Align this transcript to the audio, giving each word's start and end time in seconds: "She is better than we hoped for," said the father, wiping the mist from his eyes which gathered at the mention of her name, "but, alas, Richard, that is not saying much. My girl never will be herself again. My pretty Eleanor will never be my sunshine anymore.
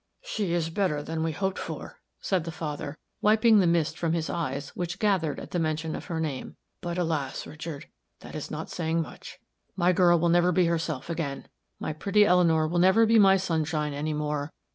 "She 0.23 0.51
is 0.55 0.71
better 0.71 1.03
than 1.03 1.21
we 1.21 1.31
hoped 1.31 1.59
for," 1.59 1.99
said 2.19 2.43
the 2.43 2.51
father, 2.51 2.97
wiping 3.21 3.59
the 3.59 3.67
mist 3.67 3.99
from 3.99 4.13
his 4.13 4.31
eyes 4.31 4.69
which 4.69 4.97
gathered 4.97 5.39
at 5.39 5.51
the 5.51 5.59
mention 5.59 5.95
of 5.95 6.05
her 6.05 6.19
name, 6.19 6.55
"but, 6.81 6.97
alas, 6.97 7.45
Richard, 7.45 7.85
that 8.21 8.33
is 8.33 8.49
not 8.49 8.71
saying 8.71 9.03
much. 9.03 9.37
My 9.75 9.91
girl 9.93 10.27
never 10.27 10.47
will 10.47 10.53
be 10.53 10.65
herself 10.65 11.07
again. 11.07 11.49
My 11.79 11.93
pretty 11.93 12.25
Eleanor 12.25 12.67
will 12.67 12.79
never 12.79 13.05
be 13.05 13.19
my 13.19 13.37
sunshine 13.37 13.93
anymore. 13.93 14.51